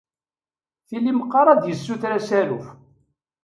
Tili 0.87 1.11
meqqar 1.13 1.47
ad 1.47 1.59
d-yessuter 1.61 2.11
asaruf. 2.17 2.65